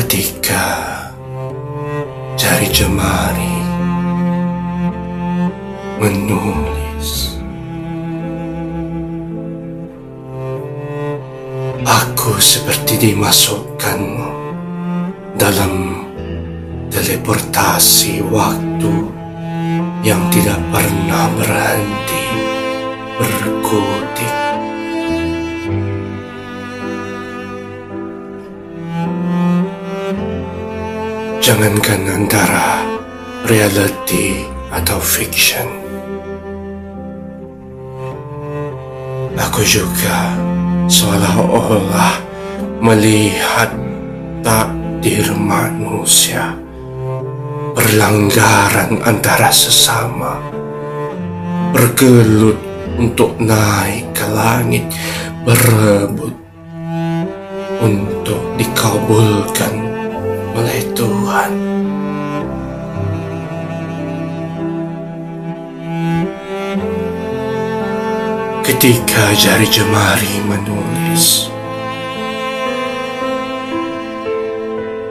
ketika 0.00 0.64
jari 2.32 2.72
jemari 2.72 3.60
menulis 6.00 7.36
aku 11.84 12.32
seperti 12.40 13.12
dimasukkan 13.12 14.00
dalam 15.36 16.08
teleportasi 16.88 18.24
waktu 18.32 19.04
yang 20.00 20.24
tidak 20.32 20.64
pernah 20.72 21.28
berhenti 21.36 22.24
berkutik 23.20 24.39
Jangankan 31.50 32.06
antara 32.06 32.78
reality 33.42 34.46
atau 34.70 35.02
fiction. 35.02 35.66
Aku 39.34 39.58
juga 39.66 40.30
seolah-olah 40.86 42.22
melihat 42.78 43.74
takdir 44.46 45.26
manusia. 45.34 46.54
Berlanggaran 47.74 49.02
antara 49.02 49.50
sesama. 49.50 50.38
Bergelut 51.74 52.62
untuk 52.94 53.34
naik 53.42 54.06
ke 54.14 54.26
langit. 54.30 54.86
Berebut 55.42 56.30
untuk 57.82 58.38
dikabulkan 58.54 59.89
oleh 60.54 60.80
Tuhan. 60.94 61.52
Ketika 68.64 69.34
jari 69.36 69.66
jemari 69.68 70.34
menulis, 70.46 71.50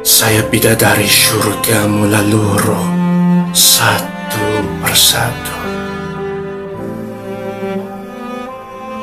saya 0.00 0.40
bidadari 0.48 1.04
surga 1.04 1.84
melaluru 1.84 2.80
satu 3.52 4.46
persatu. 4.80 5.58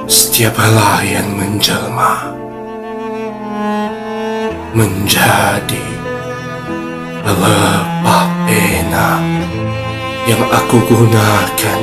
Setiap 0.05 0.57
halayan 0.57 1.29
menjelma 1.33 2.35
menjadi 4.75 5.94
Lepah 7.25 8.25
pena 8.45 9.17
yang 10.29 10.45
aku 10.45 10.77
gunakan 10.85 11.81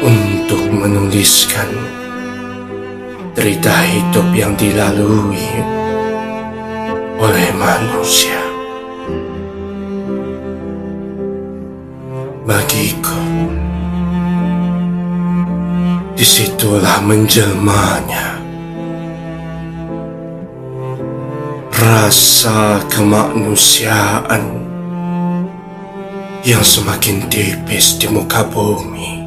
untuk 0.00 0.72
menuliskan 0.72 1.68
cerita 3.36 3.76
hidup 3.84 4.24
yang 4.32 4.56
dilalui 4.56 5.48
oleh 7.20 7.48
manusia. 7.60 8.40
Bagiku, 12.48 13.22
di 16.16 16.24
situlah 16.24 17.04
menjelmanya 17.04 18.41
rasa 21.82 22.78
kemanusiaan 22.86 24.44
yang 26.46 26.62
semakin 26.62 27.26
tipis 27.26 27.98
di 27.98 28.06
muka 28.06 28.46
bumi. 28.46 29.18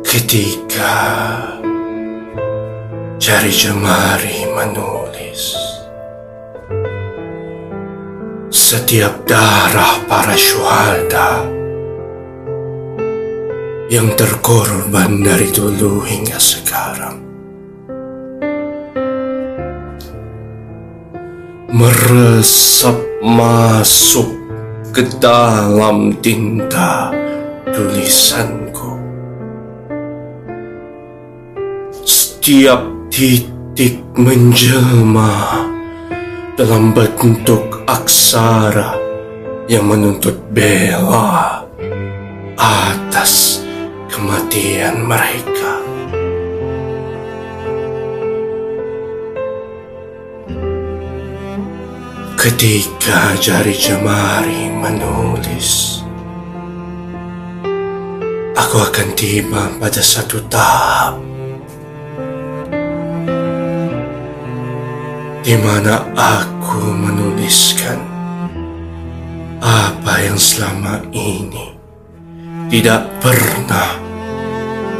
Ketika 0.00 0.96
jari 3.20 3.52
jemari 3.52 4.48
menulis 4.48 5.52
setiap 8.48 9.12
darah 9.28 10.00
para 10.08 10.32
syuhada 10.32 11.55
yang 13.86 14.18
terkorban 14.18 15.22
dari 15.22 15.46
dulu 15.54 16.02
hingga 16.02 16.38
sekarang. 16.42 17.16
Meresap 21.70 22.96
masuk 23.22 24.26
ke 24.90 25.06
dalam 25.22 26.18
tinta 26.18 27.14
tulisanku. 27.70 28.96
Setiap 32.02 32.80
titik 33.12 34.00
menjelma 34.16 35.62
dalam 36.56 36.90
bentuk 36.96 37.84
aksara 37.84 38.96
yang 39.68 39.84
menuntut 39.84 40.38
bela 40.54 41.60
atas 42.56 43.65
kematian 44.16 45.04
mereka. 45.04 45.72
Ketika 52.40 53.36
jari 53.36 53.76
jemari 53.76 54.72
menulis, 54.72 56.00
aku 58.56 58.76
akan 58.80 59.08
tiba 59.12 59.68
pada 59.76 60.00
satu 60.00 60.40
tahap 60.48 61.20
di 65.44 65.54
mana 65.60 66.00
aku 66.16 66.80
menuliskan 66.88 68.00
apa 69.60 70.14
yang 70.24 70.40
selama 70.40 71.04
ini 71.12 71.76
tidak 72.66 73.06
pernah 73.22 74.05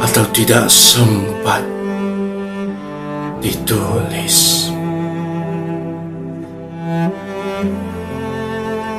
atau 0.07 0.23
tidak 0.31 0.71
sempat 0.71 1.59
ditulis. 3.43 4.71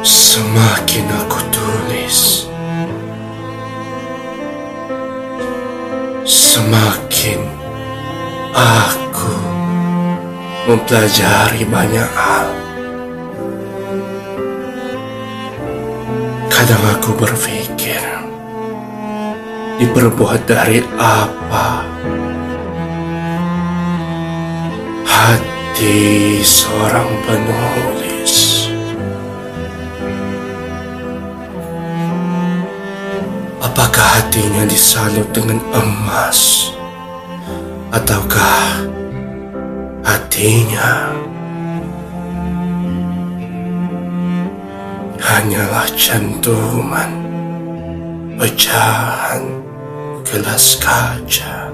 Semakin 0.04 1.06
aku 1.10 1.40
tulis, 1.50 2.46
semakin 6.22 7.40
aku 8.54 9.34
mempelajari 10.70 11.66
banyak 11.66 12.10
hal. 12.14 12.48
Kadang 16.52 16.84
aku 16.94 17.10
berpikir, 17.18 18.02
diperbuat 19.78 20.42
dari 20.50 20.82
apa? 20.98 21.86
Hati 25.06 26.42
seorang 26.42 27.06
penulis. 27.22 28.34
Apakah 33.62 34.06
hatinya 34.18 34.66
disalut 34.66 35.30
dengan 35.30 35.62
emas? 35.70 36.70
Ataukah 37.94 38.82
hatinya 40.02 41.14
hanyalah 45.22 45.86
cantuman 45.94 47.10
pecahan 48.38 49.67
gelas 50.28 50.76
kaca 50.76 51.72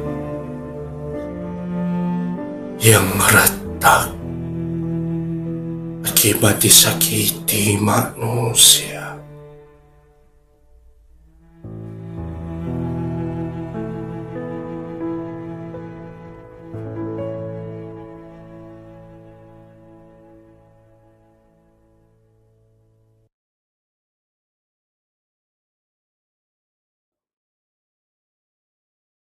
yang 2.78 3.10
retak 3.18 4.14
akibat 6.06 6.62
disakiti 6.62 7.74
manusia. 7.74 8.93